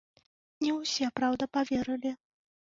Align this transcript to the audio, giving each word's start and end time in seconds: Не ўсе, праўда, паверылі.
Не 0.65 0.71
ўсе, 0.77 1.05
праўда, 1.21 1.51
паверылі. 1.59 2.19